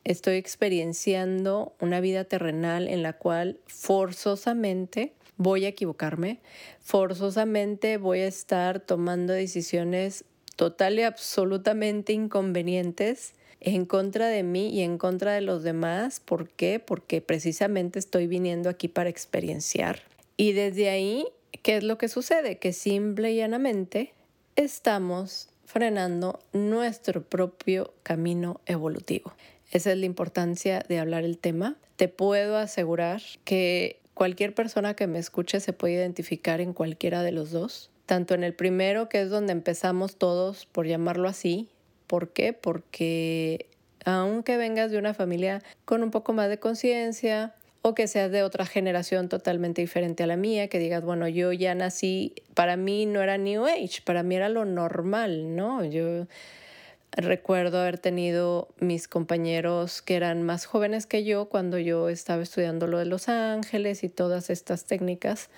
estoy 0.07 0.37
experienciando 0.37 1.75
una 1.81 2.01
vida 2.01 2.25
terrenal 2.25 2.89
en 2.89 3.03
la 3.03 3.13
cual 3.13 3.59
forzosamente 3.67 5.13
voy 5.37 5.65
a 5.65 5.69
equivocarme, 5.69 6.39
forzosamente 6.81 7.99
voy 7.99 8.21
a 8.21 8.29
estar 8.29 8.81
tomando 8.81 9.33
decisiones 9.33 10.25
total 10.55 10.99
y 10.99 11.03
absolutamente 11.03 12.13
inconvenientes 12.13 13.35
en 13.61 13.85
contra 13.85 14.29
de 14.29 14.45
mí 14.45 14.69
y 14.69 14.83
en 14.83 14.97
contra 14.97 15.33
de 15.33 15.41
los 15.41 15.65
demás. 15.65 16.21
¿Por 16.21 16.49
qué? 16.51 16.79
Porque 16.79 17.21
precisamente 17.21 17.99
estoy 17.99 18.29
viniendo 18.29 18.71
aquí 18.71 18.89
para 18.89 19.11
experienciar 19.11 20.01
y 20.37 20.53
desde 20.53 20.89
ahí, 20.89 21.27
¿qué 21.63 21.79
es 21.79 21.85
lo 21.85 21.99
que 21.99 22.09
sucede? 22.09 22.59
Que 22.59 22.73
simple 22.73 23.33
y 23.33 23.37
llanamente 23.37 24.13
estamos 24.55 25.49
frenando 25.65 26.39
nuestro 26.53 27.23
propio 27.23 27.93
camino 28.05 28.61
evolutivo. 28.67 29.33
Esa 29.71 29.93
es 29.93 29.99
la 29.99 30.07
importancia 30.07 30.85
de 30.89 30.99
hablar 30.99 31.25
el 31.25 31.39
tema. 31.39 31.77
Te 31.97 32.09
puedo 32.09 32.57
asegurar 32.57 33.21
que 33.45 34.01
cualquier 34.15 34.55
persona 34.55 34.95
que 34.95 35.07
me 35.07 35.19
escuche 35.19 35.61
se 35.61 35.73
puede 35.73 35.95
identificar 35.95 36.61
en 36.61 36.73
cualquiera 36.73 37.23
de 37.23 37.33
los 37.33 37.51
dos. 37.51 37.91
Tanto 38.07 38.35
en 38.35 38.45
el 38.45 38.55
primero, 38.55 39.09
que 39.09 39.23
es 39.23 39.31
donde 39.31 39.53
empezamos 39.53 40.17
todos, 40.17 40.67
por 40.67 40.87
llamarlo 40.87 41.29
así. 41.29 41.69
¿Por 42.07 42.33
qué? 42.33 42.53
Porque 42.53 43.67
aunque 44.05 44.57
vengas 44.57 44.93
de 44.93 44.99
una 44.99 45.15
familia 45.15 45.63
con 45.85 46.05
un 46.05 46.13
poco 46.13 46.33
más 46.33 46.49
de 46.49 46.61
conciencia, 46.61 47.55
o 47.83 47.95
que 47.95 48.09
seas 48.09 48.33
de 48.33 48.43
otra 48.43 48.67
generación 48.67 49.29
totalmente 49.29 49.81
diferente 49.81 50.25
a 50.25 50.27
la 50.27 50.37
mía, 50.37 50.69
que 50.69 50.79
digas, 50.81 51.05
bueno, 51.05 51.29
yo 51.29 51.53
ya 51.53 51.75
nací, 51.75 52.35
para 52.55 52.77
mí 52.77 53.07
no 53.07 53.23
era 53.23 53.39
New 53.39 53.65
Age, 53.65 54.03
para 54.05 54.25
mí 54.25 54.35
era 54.35 54.49
lo 54.49 54.65
normal, 54.65 55.55
¿no? 55.55 55.85
Yo 55.85 56.27
recuerdo 57.17 57.81
haber 57.81 57.99
tenido 57.99 58.69
mis 58.79 59.09
compañeros 59.09 60.03
que 60.03 60.17
eran 60.17 60.43
más 60.43 60.67
jóvenes 60.67 61.07
que 61.07 61.25
yo 61.25 61.47
cuando 61.49 61.79
yo 61.79 62.09
estaba 62.09 62.43
estudiando 62.43 62.87
lo 62.87 62.99
de 62.99 63.07
Los 63.07 63.29
Ángeles 63.29 64.05
y 64.05 64.09
todas 64.09 64.51
estas 64.51 64.85
técnicas. 64.85 65.49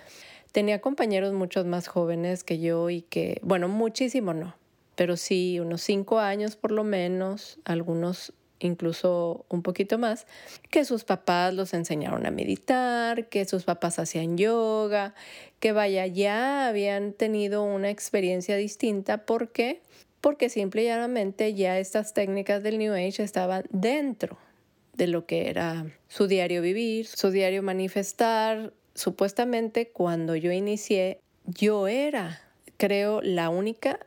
Tenía 0.52 0.80
compañeros 0.80 1.32
muchos 1.32 1.66
más 1.66 1.88
jóvenes 1.88 2.44
que 2.44 2.58
yo 2.60 2.90
y 2.90 3.02
que, 3.02 3.40
bueno, 3.42 3.68
muchísimo 3.68 4.32
no, 4.34 4.56
pero 4.94 5.16
sí 5.16 5.60
unos 5.60 5.82
cinco 5.82 6.20
años 6.20 6.56
por 6.56 6.70
lo 6.70 6.84
menos, 6.84 7.58
algunos 7.64 8.32
incluso 8.60 9.44
un 9.48 9.62
poquito 9.62 9.98
más, 9.98 10.26
que 10.70 10.84
sus 10.84 11.04
papás 11.04 11.54
los 11.54 11.74
enseñaron 11.74 12.26
a 12.26 12.30
meditar, 12.30 13.28
que 13.28 13.44
sus 13.44 13.64
papás 13.64 13.98
hacían 13.98 14.36
yoga, 14.36 15.14
que 15.60 15.72
vaya, 15.72 16.06
ya 16.06 16.68
habían 16.68 17.12
tenido 17.12 17.62
una 17.62 17.90
experiencia 17.90 18.56
distinta. 18.56 19.26
¿Por 19.26 19.50
qué? 19.50 19.82
Porque 20.20 20.48
simple 20.48 20.82
y 20.82 20.86
llanamente 20.86 21.54
ya 21.54 21.78
estas 21.78 22.14
técnicas 22.14 22.62
del 22.62 22.78
New 22.78 22.92
Age 22.92 23.22
estaban 23.22 23.64
dentro 23.70 24.38
de 24.94 25.06
lo 25.06 25.26
que 25.26 25.48
era 25.48 25.86
su 26.08 26.26
diario 26.26 26.60
vivir, 26.60 27.06
su 27.06 27.30
diario 27.30 27.62
manifestar. 27.62 28.72
Supuestamente 28.94 29.90
cuando 29.90 30.34
yo 30.34 30.50
inicié, 30.50 31.20
yo 31.44 31.86
era, 31.86 32.40
creo, 32.76 33.22
la 33.22 33.48
única 33.48 34.00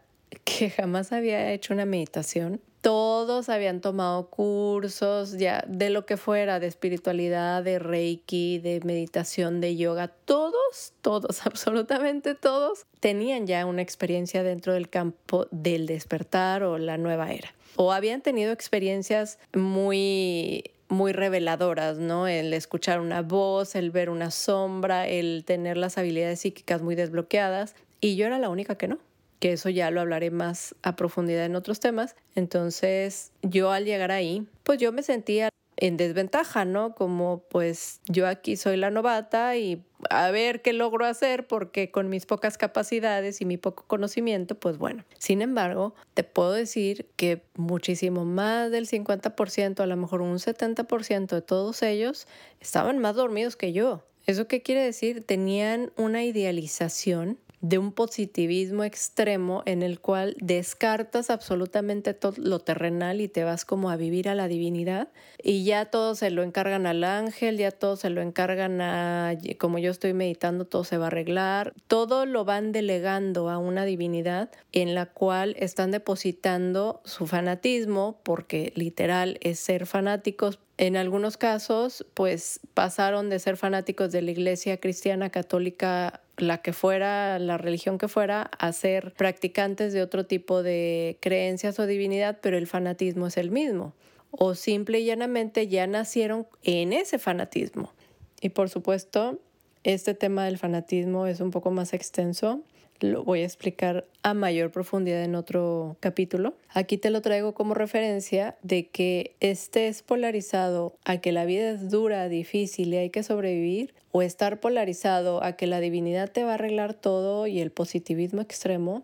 que 0.44 0.70
jamás 0.70 1.14
había 1.14 1.52
hecho 1.52 1.74
una 1.74 1.86
meditación 1.86 2.62
todos 2.82 3.50
habían 3.50 3.80
tomado 3.80 4.28
cursos 4.30 5.38
ya 5.38 5.64
de 5.68 5.90
lo 5.90 6.06
que 6.06 6.18
fuera, 6.18 6.60
de 6.60 6.68
espiritualidad, 6.68 7.64
de 7.64 7.80
reiki, 7.80 8.60
de 8.60 8.82
meditación, 8.84 9.62
de 9.62 9.78
yoga, 9.78 10.08
todos, 10.08 10.94
todos, 11.02 11.46
absolutamente 11.46 12.36
todos 12.36 12.86
tenían 13.00 13.48
ya 13.48 13.66
una 13.66 13.82
experiencia 13.82 14.44
dentro 14.44 14.74
del 14.74 14.90
campo 14.90 15.48
del 15.52 15.86
despertar 15.86 16.64
o 16.64 16.78
la 16.78 16.98
nueva 16.98 17.32
era. 17.32 17.54
O 17.78 17.94
habían 17.94 18.22
tenido 18.22 18.52
experiencias 18.52 19.40
muy 19.54 20.72
muy 20.90 21.14
reveladoras, 21.14 22.00
¿no? 22.00 22.28
El 22.28 22.54
escuchar 22.54 23.00
una 23.00 23.22
voz, 23.22 23.76
el 23.76 23.92
ver 23.92 24.10
una 24.10 24.30
sombra, 24.30 25.08
el 25.08 25.44
tener 25.46 25.78
las 25.78 25.98
habilidades 25.98 26.42
psíquicas 26.42 26.82
muy 26.82 26.96
desbloqueadas. 26.96 27.76
Y 28.02 28.18
yo 28.18 28.26
era 28.26 28.40
la 28.40 28.50
única 28.50 28.76
que 28.76 28.90
no 28.90 29.00
que 29.42 29.54
eso 29.54 29.70
ya 29.70 29.90
lo 29.90 30.02
hablaré 30.02 30.30
más 30.30 30.76
a 30.84 30.96
profundidad 30.96 31.46
en 31.46 31.56
otros 31.56 31.80
temas. 31.80 32.16
Entonces, 32.36 33.32
yo 33.42 33.72
al 33.72 33.86
llegar 33.86 34.12
ahí, 34.12 34.48
pues 34.64 34.78
yo 34.78 34.92
me 34.92 35.02
sentía 35.02 35.50
en 35.78 35.98
desventaja, 35.98 36.64
¿no? 36.64 36.94
Como 36.94 37.44
pues 37.50 38.02
yo 38.06 38.28
aquí 38.28 38.56
soy 38.56 38.78
la 38.78 38.92
novata 38.92 39.58
y 39.58 39.84
a 40.12 40.30
ver 40.30 40.62
qué 40.62 40.74
logro 40.74 41.06
hacer 41.06 41.48
porque 41.48 41.90
con 41.90 42.08
mis 42.08 42.28
pocas 42.28 42.60
capacidades 42.60 43.42
y 43.42 43.46
mi 43.46 43.58
poco 43.58 43.86
conocimiento, 43.88 44.54
pues 44.54 44.78
bueno. 44.78 45.06
Sin 45.18 45.42
embargo, 45.42 45.96
te 46.14 46.24
puedo 46.24 46.52
decir 46.52 47.10
que 47.16 47.42
muchísimo 47.56 48.26
más 48.26 48.70
del 48.70 48.88
50%, 48.88 49.80
a 49.80 49.88
lo 49.88 49.98
mejor 49.98 50.22
un 50.22 50.38
70% 50.38 51.28
de 51.30 51.42
todos 51.42 51.82
ellos 51.82 52.28
estaban 52.60 53.00
más 53.00 53.16
dormidos 53.16 53.56
que 53.56 53.74
yo. 53.74 54.06
¿Eso 54.28 54.48
qué 54.48 54.62
quiere 54.62 54.84
decir? 54.84 55.26
Tenían 55.26 55.92
una 55.98 56.24
idealización 56.24 57.40
de 57.62 57.78
un 57.78 57.92
positivismo 57.92 58.84
extremo 58.84 59.62
en 59.66 59.84
el 59.84 60.00
cual 60.00 60.36
descartas 60.40 61.30
absolutamente 61.30 62.14
todo 62.14 62.34
lo 62.38 62.60
terrenal 62.60 63.22
y 63.22 63.28
te 63.28 63.44
vas 63.44 63.66
como 63.66 63.92
a 63.92 63.96
vivir 63.96 64.28
a 64.30 64.36
la 64.36 64.48
divinidad. 64.48 65.10
Y 65.42 65.64
ya 65.64 65.86
todo 65.86 66.16
se 66.16 66.32
lo 66.32 66.44
encargan 66.44 66.88
al 66.88 67.04
ángel, 67.04 67.58
ya 67.58 67.72
todo 67.72 67.96
se 67.96 68.10
lo 68.10 68.22
encargan 68.22 68.82
a, 68.82 69.36
como 69.60 69.78
yo 69.78 69.92
estoy 69.92 70.14
meditando, 70.14 70.66
todo 70.66 70.84
se 70.84 70.98
va 70.98 71.06
a 71.06 71.08
arreglar, 71.08 71.74
todo 71.88 72.26
lo 72.26 72.46
van 72.46 72.72
delegando 72.72 73.50
a 73.50 73.60
una 73.60 73.86
divinidad 73.86 74.50
en 74.72 74.96
la 74.96 75.06
cual 75.06 75.56
están 75.60 75.92
depositando 75.92 77.02
su 77.06 77.28
fanatismo, 77.28 78.20
porque 78.24 78.74
literal 78.76 79.38
es 79.42 79.60
ser 79.60 79.86
fanáticos. 79.86 80.60
En 80.78 80.98
algunos 80.98 81.38
casos, 81.38 82.06
pues 82.16 82.60
pasaron 82.74 83.30
de 83.30 83.38
ser 83.38 83.56
fanáticos 83.56 84.12
de 84.12 84.24
la 84.24 84.32
iglesia 84.32 84.78
cristiana 84.78 85.30
católica 85.30 86.22
la 86.42 86.58
que 86.58 86.74
fuera, 86.74 87.38
la 87.40 87.58
religión 87.58 87.98
que 87.98 88.08
fuera, 88.08 88.50
a 88.58 88.74
ser 88.74 89.14
practicantes 89.14 89.94
de 89.94 90.02
otro 90.02 90.26
tipo 90.26 90.64
de 90.64 91.18
creencias 91.22 91.80
o 91.80 91.86
divinidad, 91.86 92.40
pero 92.42 92.58
el 92.58 92.68
fanatismo 92.68 93.28
es 93.28 93.38
el 93.38 93.52
mismo. 93.52 93.94
O 94.32 94.56
simple 94.56 95.00
y 95.00 95.06
llanamente 95.06 95.68
ya 95.68 95.86
nacieron 95.88 96.48
en 96.64 96.94
ese 96.94 97.20
fanatismo. 97.20 97.94
Y 98.42 98.50
por 98.50 98.70
supuesto, 98.70 99.40
este 99.84 100.14
tema 100.16 100.46
del 100.46 100.58
fanatismo 100.58 101.28
es 101.28 101.42
un 101.42 101.52
poco 101.52 101.70
más 101.70 101.94
extenso 101.94 102.62
lo 103.02 103.24
voy 103.24 103.42
a 103.42 103.46
explicar 103.46 104.06
a 104.24 104.34
mayor 104.34 104.72
profundidad 104.72 105.24
en 105.24 105.36
otro 105.36 105.98
capítulo. 106.00 106.54
Aquí 106.70 106.98
te 106.98 107.10
lo 107.10 107.22
traigo 107.22 107.54
como 107.54 107.74
referencia 107.74 108.56
de 108.62 108.88
que 108.88 109.36
estés 109.40 110.04
polarizado 110.04 110.96
a 111.04 111.18
que 111.18 111.32
la 111.32 111.46
vida 111.46 111.72
es 111.72 111.90
dura, 111.90 112.30
difícil 112.30 112.94
y 112.94 112.98
hay 112.98 113.10
que 113.10 113.24
sobrevivir, 113.24 113.94
o 114.12 114.22
estar 114.22 114.60
polarizado 114.60 115.44
a 115.44 115.54
que 115.54 115.68
la 115.68 115.80
divinidad 115.80 116.30
te 116.30 116.44
va 116.44 116.52
a 116.52 116.56
arreglar 116.56 116.94
todo 116.94 117.48
y 117.48 117.62
el 117.62 117.72
positivismo 117.72 118.42
extremo, 118.42 119.04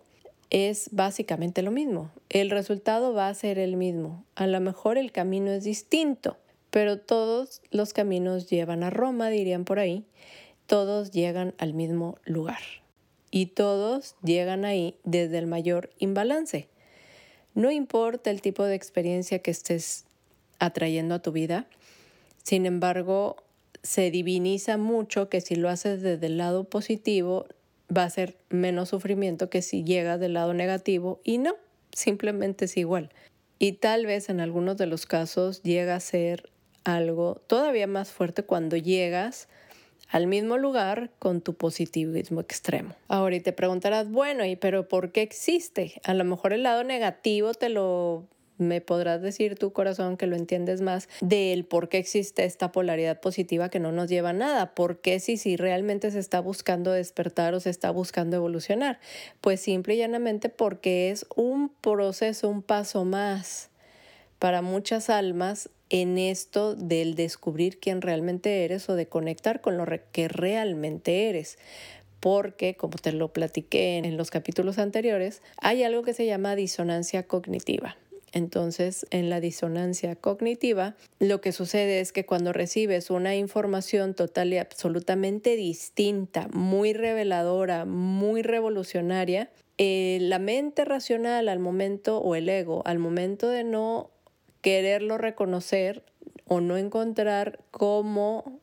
es 0.49 0.89
básicamente 0.91 1.61
lo 1.61 1.71
mismo. 1.71 2.11
El 2.29 2.49
resultado 2.49 3.13
va 3.13 3.29
a 3.29 3.33
ser 3.33 3.57
el 3.57 3.77
mismo. 3.77 4.23
A 4.35 4.47
lo 4.47 4.59
mejor 4.59 4.97
el 4.97 5.11
camino 5.11 5.51
es 5.51 5.63
distinto, 5.63 6.37
pero 6.71 6.99
todos 6.99 7.61
los 7.71 7.93
caminos 7.93 8.49
llevan 8.49 8.83
a 8.83 8.89
Roma, 8.89 9.29
dirían 9.29 9.65
por 9.65 9.79
ahí. 9.79 10.05
Todos 10.67 11.11
llegan 11.11 11.53
al 11.57 11.73
mismo 11.73 12.17
lugar 12.25 12.59
y 13.31 13.47
todos 13.47 14.15
llegan 14.23 14.65
ahí 14.65 14.95
desde 15.03 15.37
el 15.37 15.47
mayor 15.47 15.89
imbalance. 15.99 16.67
No 17.53 17.71
importa 17.71 18.29
el 18.29 18.41
tipo 18.41 18.63
de 18.63 18.75
experiencia 18.75 19.39
que 19.39 19.51
estés 19.51 20.05
atrayendo 20.59 21.15
a 21.15 21.21
tu 21.21 21.31
vida, 21.31 21.67
sin 22.43 22.65
embargo, 22.65 23.35
se 23.83 24.09
diviniza 24.09 24.77
mucho 24.77 25.29
que 25.29 25.41
si 25.41 25.55
lo 25.55 25.69
haces 25.69 26.01
desde 26.01 26.27
el 26.27 26.37
lado 26.37 26.63
positivo 26.63 27.45
va 27.95 28.03
a 28.03 28.09
ser 28.09 28.37
menos 28.49 28.89
sufrimiento 28.89 29.49
que 29.49 29.61
si 29.61 29.83
llegas 29.83 30.19
del 30.19 30.33
lado 30.33 30.53
negativo 30.53 31.19
y 31.23 31.37
no, 31.37 31.55
simplemente 31.91 32.65
es 32.65 32.77
igual. 32.77 33.09
Y 33.59 33.73
tal 33.73 34.05
vez 34.05 34.29
en 34.29 34.39
algunos 34.39 34.77
de 34.77 34.85
los 34.85 35.05
casos 35.05 35.63
llega 35.63 35.95
a 35.95 35.99
ser 35.99 36.49
algo 36.83 37.41
todavía 37.47 37.87
más 37.87 38.11
fuerte 38.11 38.43
cuando 38.43 38.77
llegas 38.77 39.47
al 40.09 40.27
mismo 40.27 40.57
lugar 40.57 41.11
con 41.19 41.41
tu 41.41 41.55
positivismo 41.55 42.41
extremo. 42.41 42.95
Ahora, 43.07 43.35
y 43.35 43.41
te 43.41 43.53
preguntarás, 43.53 44.09
bueno, 44.09 44.45
¿y 44.45 44.55
pero 44.55 44.87
por 44.87 45.11
qué 45.11 45.21
existe? 45.21 46.01
A 46.03 46.13
lo 46.13 46.23
mejor 46.23 46.53
el 46.53 46.63
lado 46.63 46.83
negativo 46.83 47.53
te 47.53 47.69
lo 47.69 48.25
me 48.57 48.81
podrás 48.81 49.21
decir 49.21 49.55
tu 49.55 49.71
corazón 49.71 50.17
que 50.17 50.27
lo 50.27 50.35
entiendes 50.35 50.81
más 50.81 51.07
del 51.21 51.65
por 51.65 51.89
qué 51.89 51.97
existe 51.97 52.43
esta 52.45 52.71
polaridad 52.71 53.19
positiva 53.19 53.69
que 53.69 53.79
no 53.79 53.91
nos 53.91 54.09
lleva 54.09 54.29
a 54.29 54.33
nada. 54.33 54.73
¿Por 54.73 54.99
qué 54.99 55.19
si, 55.19 55.37
si 55.37 55.57
realmente 55.57 56.11
se 56.11 56.19
está 56.19 56.39
buscando 56.39 56.91
despertar 56.91 57.53
o 57.53 57.59
se 57.59 57.69
está 57.69 57.91
buscando 57.91 58.35
evolucionar? 58.35 58.99
Pues 59.41 59.61
simple 59.61 59.95
y 59.95 59.97
llanamente 59.97 60.49
porque 60.49 61.11
es 61.11 61.25
un 61.35 61.69
proceso, 61.69 62.49
un 62.49 62.61
paso 62.61 63.05
más 63.05 63.69
para 64.39 64.61
muchas 64.61 65.09
almas 65.09 65.69
en 65.89 66.17
esto 66.17 66.75
del 66.75 67.15
descubrir 67.15 67.79
quién 67.79 68.01
realmente 68.01 68.65
eres 68.65 68.89
o 68.89 68.95
de 68.95 69.07
conectar 69.07 69.61
con 69.61 69.77
lo 69.77 69.85
que 70.11 70.27
realmente 70.27 71.29
eres. 71.29 71.57
Porque, 72.19 72.75
como 72.75 72.97
te 72.97 73.11
lo 73.11 73.31
platiqué 73.31 73.97
en 73.97 74.17
los 74.17 74.31
capítulos 74.31 74.79
anteriores, 74.79 75.41
hay 75.57 75.83
algo 75.83 76.03
que 76.03 76.13
se 76.13 76.25
llama 76.25 76.55
disonancia 76.55 77.23
cognitiva. 77.23 77.95
Entonces, 78.33 79.05
en 79.11 79.29
la 79.29 79.39
disonancia 79.39 80.15
cognitiva, 80.15 80.95
lo 81.19 81.39
que 81.41 81.51
sucede 81.51 82.01
es 82.01 82.11
que 82.11 82.25
cuando 82.25 82.53
recibes 82.53 83.09
una 83.09 83.35
información 83.35 84.13
total 84.15 84.51
y 84.51 84.57
absolutamente 84.57 85.55
distinta, 85.55 86.49
muy 86.51 86.93
reveladora, 86.93 87.85
muy 87.85 88.41
revolucionaria, 88.41 89.49
eh, 89.77 90.17
la 90.21 90.39
mente 90.39 90.85
racional 90.85 91.47
al 91.47 91.59
momento, 91.59 92.17
o 92.17 92.35
el 92.35 92.49
ego, 92.49 92.81
al 92.85 92.99
momento 92.99 93.47
de 93.47 93.63
no 93.63 94.11
quererlo 94.67 95.17
reconocer 95.17 96.03
o 96.45 96.59
no 96.59 96.75
encontrar 96.75 97.61
cómo 97.71 98.59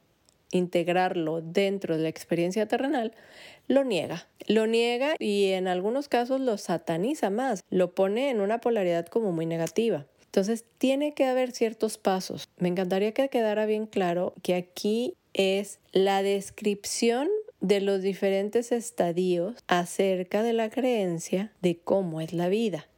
integrarlo 0.50 1.40
dentro 1.40 1.96
de 1.96 2.02
la 2.02 2.10
experiencia 2.10 2.66
terrenal, 2.66 3.14
lo 3.68 3.84
niega. 3.84 4.28
Lo 4.46 4.66
niega 4.66 5.14
y 5.18 5.52
en 5.52 5.66
algunos 5.66 6.10
casos 6.10 6.42
lo 6.42 6.58
sataniza 6.58 7.30
más, 7.30 7.64
lo 7.70 7.94
pone 7.94 8.28
en 8.28 8.42
una 8.42 8.60
polaridad 8.60 9.06
como 9.06 9.32
muy 9.32 9.46
negativa. 9.46 10.04
Entonces 10.26 10.66
tiene 10.76 11.14
que 11.14 11.24
haber 11.24 11.52
ciertos 11.52 11.96
pasos. 11.96 12.50
Me 12.58 12.68
encantaría 12.68 13.12
que 13.12 13.30
quedara 13.30 13.64
bien 13.64 13.86
claro 13.86 14.34
que 14.42 14.56
aquí 14.56 15.14
es 15.32 15.78
la 15.92 16.22
descripción 16.22 17.30
de 17.62 17.80
los 17.80 18.02
diferentes 18.02 18.72
estadios 18.72 19.54
acerca 19.68 20.42
de 20.42 20.52
la 20.52 20.68
creencia 20.68 21.50
de 21.62 21.78
cómo 21.78 22.20
es 22.20 22.34
la 22.34 22.50
vida. 22.50 22.88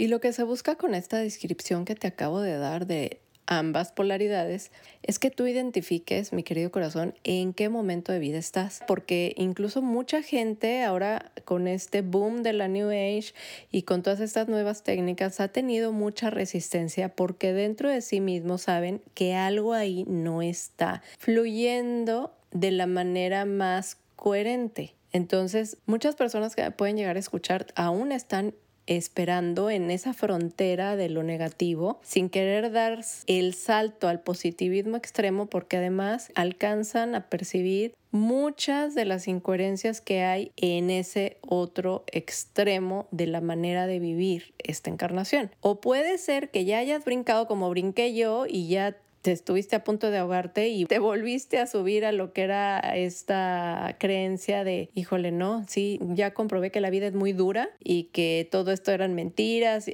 Y 0.00 0.08
lo 0.08 0.18
que 0.18 0.32
se 0.32 0.44
busca 0.44 0.76
con 0.76 0.94
esta 0.94 1.18
descripción 1.18 1.84
que 1.84 1.94
te 1.94 2.06
acabo 2.06 2.40
de 2.40 2.56
dar 2.56 2.86
de 2.86 3.20
ambas 3.44 3.92
polaridades 3.92 4.72
es 5.02 5.18
que 5.18 5.30
tú 5.30 5.46
identifiques, 5.46 6.32
mi 6.32 6.42
querido 6.42 6.70
corazón, 6.70 7.14
en 7.22 7.52
qué 7.52 7.68
momento 7.68 8.10
de 8.10 8.18
vida 8.18 8.38
estás. 8.38 8.80
Porque 8.86 9.34
incluso 9.36 9.82
mucha 9.82 10.22
gente 10.22 10.84
ahora 10.84 11.30
con 11.44 11.68
este 11.68 12.00
boom 12.00 12.42
de 12.42 12.54
la 12.54 12.66
New 12.66 12.88
Age 12.88 13.34
y 13.70 13.82
con 13.82 14.02
todas 14.02 14.20
estas 14.20 14.48
nuevas 14.48 14.84
técnicas 14.84 15.38
ha 15.38 15.48
tenido 15.48 15.92
mucha 15.92 16.30
resistencia 16.30 17.14
porque 17.14 17.52
dentro 17.52 17.90
de 17.90 18.00
sí 18.00 18.20
mismo 18.20 18.56
saben 18.56 19.02
que 19.12 19.34
algo 19.34 19.74
ahí 19.74 20.06
no 20.08 20.40
está 20.40 21.02
fluyendo 21.18 22.34
de 22.52 22.70
la 22.70 22.86
manera 22.86 23.44
más 23.44 23.98
coherente. 24.16 24.94
Entonces, 25.12 25.76
muchas 25.84 26.14
personas 26.14 26.56
que 26.56 26.70
pueden 26.70 26.96
llegar 26.96 27.16
a 27.16 27.20
escuchar 27.20 27.66
aún 27.74 28.12
están 28.12 28.54
esperando 28.90 29.70
en 29.70 29.90
esa 29.90 30.12
frontera 30.12 30.96
de 30.96 31.08
lo 31.08 31.22
negativo 31.22 32.00
sin 32.02 32.28
querer 32.28 32.72
dar 32.72 33.04
el 33.28 33.54
salto 33.54 34.08
al 34.08 34.20
positivismo 34.20 34.96
extremo 34.96 35.46
porque 35.46 35.76
además 35.76 36.32
alcanzan 36.34 37.14
a 37.14 37.28
percibir 37.28 37.94
muchas 38.10 38.96
de 38.96 39.04
las 39.04 39.28
incoherencias 39.28 40.00
que 40.00 40.24
hay 40.24 40.50
en 40.56 40.90
ese 40.90 41.38
otro 41.42 42.02
extremo 42.10 43.06
de 43.12 43.28
la 43.28 43.40
manera 43.40 43.86
de 43.86 44.00
vivir 44.00 44.52
esta 44.58 44.90
encarnación. 44.90 45.52
O 45.60 45.80
puede 45.80 46.18
ser 46.18 46.50
que 46.50 46.64
ya 46.64 46.78
hayas 46.78 47.04
brincado 47.04 47.46
como 47.46 47.70
brinqué 47.70 48.12
yo 48.12 48.46
y 48.48 48.66
ya 48.68 48.96
te 49.22 49.32
estuviste 49.32 49.76
a 49.76 49.84
punto 49.84 50.10
de 50.10 50.18
ahogarte 50.18 50.68
y 50.68 50.86
te 50.86 50.98
volviste 50.98 51.58
a 51.58 51.66
subir 51.66 52.04
a 52.04 52.12
lo 52.12 52.32
que 52.32 52.42
era 52.42 52.78
esta 52.78 53.96
creencia 53.98 54.64
de, 54.64 54.90
híjole, 54.94 55.30
no, 55.32 55.64
sí, 55.68 56.00
ya 56.00 56.32
comprobé 56.32 56.70
que 56.70 56.80
la 56.80 56.90
vida 56.90 57.06
es 57.06 57.14
muy 57.14 57.32
dura 57.32 57.70
y 57.82 58.04
que 58.04 58.48
todo 58.50 58.72
esto 58.72 58.92
eran 58.92 59.14
mentiras 59.14 59.90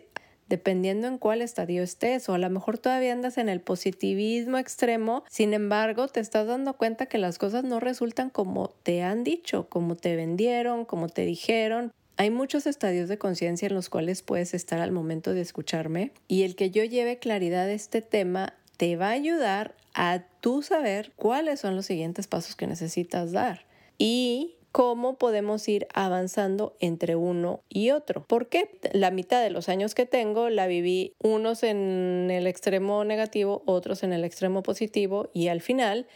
dependiendo 0.49 1.09
en 1.09 1.19
cuál 1.19 1.43
estadio 1.43 1.83
estés, 1.83 2.29
o 2.29 2.35
a 2.35 2.39
lo 2.39 2.49
mejor 2.51 2.79
todavía 2.79 3.13
andas 3.13 3.39
en 3.39 3.49
el 3.49 3.61
positivismo 3.61 4.59
extremo, 4.59 5.25
sin 5.29 5.55
embargo 5.55 6.09
te 6.09 6.21
estás 6.21 6.47
dando 6.47 6.75
cuenta 6.75 7.07
que 7.07 7.19
las 7.19 7.39
cosas 7.39 7.65
no 7.65 7.81
resultan 7.81 8.31
como 8.31 8.69
te 8.83 9.03
han 9.03 9.25
dicho, 9.25 9.69
como 9.69 9.97
te 9.97 10.17
vendieron, 10.17 10.85
como 10.85 11.09
te 11.09 11.23
dijeron. 11.23 11.93
Hay 12.17 12.31
muchos 12.31 12.67
estadios 12.67 13.09
de 13.09 13.19
conciencia 13.19 13.67
en 13.67 13.75
los 13.75 13.91
cuales 13.91 14.23
puedes 14.23 14.55
estar 14.55 14.81
al 14.81 14.93
momento 14.93 15.35
de 15.35 15.43
escucharme 15.43 16.13
y 16.29 16.45
el 16.45 16.55
que 16.55 16.71
yo 16.71 16.83
lleve 16.85 17.19
claridad 17.19 17.67
a 17.67 17.73
este 17.73 18.01
tema 18.01 18.55
te 18.77 18.97
va 18.97 19.09
a 19.09 19.13
ayudar 19.13 19.75
a 19.95 20.25
tú 20.41 20.63
saber 20.63 21.13
cuáles 21.17 21.61
son 21.61 21.77
los 21.77 21.87
siguientes 21.87 22.27
pasos 22.27 22.57
que 22.57 22.67
necesitas 22.67 23.33
dar 23.33 23.67
y 23.99 24.57
cómo 24.77 25.17
podemos 25.17 25.67
ir 25.69 25.89
avanzando 25.95 26.77
entre 26.81 27.17
uno 27.17 27.61
y 27.71 27.93
otro. 27.93 28.27
Porque 28.29 28.79
la 28.93 29.11
mitad 29.11 29.43
de 29.43 29.49
los 29.49 29.71
años 29.71 29.95
que 29.95 30.05
tengo 30.05 30.51
la 30.51 30.67
viví 30.67 31.15
unos 31.23 31.63
en 31.63 32.29
el 32.31 32.47
extremo 32.47 33.03
negativo, 33.05 33.63
otros 33.65 34.03
en 34.03 34.13
el 34.13 34.23
extremo 34.23 34.63
positivo 34.63 35.31
y 35.33 35.49
al 35.49 35.63
final 35.63 36.07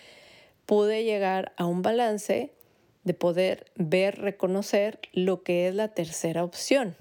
pude 0.66 1.04
llegar 1.04 1.52
a 1.56 1.64
un 1.64 1.80
balance 1.80 2.52
de 3.04 3.14
poder 3.14 3.64
ver, 3.76 4.18
reconocer 4.18 5.00
lo 5.14 5.42
que 5.42 5.66
es 5.66 5.74
la 5.74 5.88
tercera 5.88 6.44
opción. 6.44 6.96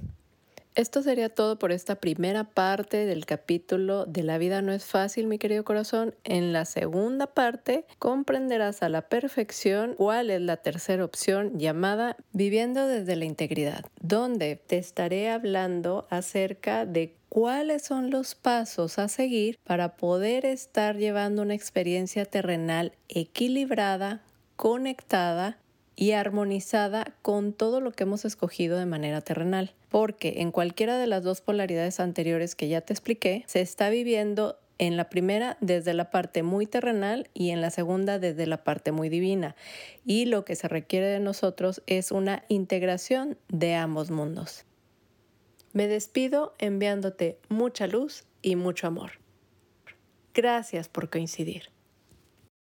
Esto 0.80 1.02
sería 1.04 1.28
todo 1.28 1.60
por 1.60 1.74
esta 1.74 1.96
primera 1.96 2.46
parte 2.46 3.06
del 3.06 3.26
capítulo 3.26 4.06
de 4.06 4.24
La 4.24 4.38
vida 4.38 4.62
no 4.62 4.72
es 4.72 4.86
fácil, 4.86 5.28
mi 5.28 5.38
querido 5.38 5.66
corazón. 5.66 6.16
En 6.24 6.54
la 6.54 6.64
segunda 6.64 7.28
parte 7.28 7.84
comprenderás 7.98 8.82
a 8.82 8.88
la 8.88 9.02
perfección 9.10 9.96
cuál 9.98 10.30
es 10.30 10.40
la 10.40 10.56
tercera 10.56 11.04
opción 11.04 11.60
llamada 11.60 12.16
Viviendo 12.32 12.88
desde 12.88 13.18
la 13.18 13.26
integridad, 13.26 13.84
donde 14.00 14.56
te 14.56 14.78
estaré 14.78 15.30
hablando 15.30 16.08
acerca 16.10 16.86
de 16.86 17.14
cuáles 17.28 17.84
son 17.84 18.10
los 18.10 18.36
pasos 18.36 19.00
a 19.00 19.10
seguir 19.10 19.60
para 19.66 19.98
poder 19.98 20.46
estar 20.46 20.96
llevando 20.96 21.42
una 21.42 21.56
experiencia 21.56 22.24
terrenal 22.24 22.94
equilibrada, 23.10 24.22
conectada 24.56 25.58
y 26.00 26.14
armonizada 26.14 27.14
con 27.22 27.52
todo 27.52 27.82
lo 27.82 27.92
que 27.92 28.04
hemos 28.04 28.24
escogido 28.24 28.78
de 28.78 28.86
manera 28.86 29.20
terrenal. 29.20 29.74
Porque 29.90 30.36
en 30.38 30.54
cualquiera 30.54 30.98
de 30.98 31.08
las 31.08 31.24
dos 31.24 31.42
polaridades 31.42 32.00
anteriores 32.00 32.56
que 32.56 32.70
ya 32.70 32.80
te 32.80 32.94
expliqué, 32.94 33.44
se 33.48 33.60
está 33.60 33.90
viviendo 33.90 34.58
en 34.78 34.96
la 34.96 35.10
primera 35.10 35.58
desde 35.60 35.94
la 35.94 36.10
parte 36.10 36.42
muy 36.42 36.68
terrenal 36.68 37.30
y 37.34 37.50
en 37.50 37.60
la 37.60 37.70
segunda 37.70 38.18
desde 38.18 38.48
la 38.48 38.64
parte 38.64 38.94
muy 38.94 39.10
divina. 39.10 39.58
Y 40.06 40.24
lo 40.24 40.46
que 40.46 40.56
se 40.56 40.70
requiere 40.70 41.08
de 41.08 41.20
nosotros 41.20 41.84
es 41.86 42.14
una 42.14 42.46
integración 42.48 43.38
de 43.50 43.76
ambos 43.76 44.10
mundos. 44.10 44.64
Me 45.74 45.90
despido 45.90 46.54
enviándote 46.60 47.40
mucha 47.50 47.88
luz 47.88 48.24
y 48.42 48.56
mucho 48.56 48.88
amor. 48.88 49.20
Gracias 50.34 50.88
por 50.88 51.10
coincidir. 51.10 51.72